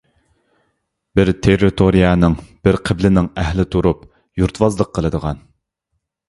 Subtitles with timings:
[1.19, 2.37] بىر تېررىتورىيەنىڭ،
[2.69, 4.01] بىر قىبلىنىڭ ئەھلى تۇرۇپ
[4.43, 5.45] يۇرتۋازلىق قىلىدىغان.